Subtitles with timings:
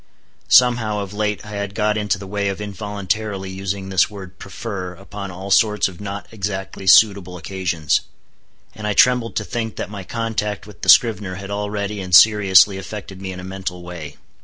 [0.47, 4.95] Somehow, of late I had got into the way of involuntarily using this word "prefer"
[4.95, 8.01] upon all sorts of not exactly suitable occasions.
[8.73, 12.79] And I trembled to think that my contact with the scrivener had already and seriously
[12.79, 14.15] affected me in a mental way.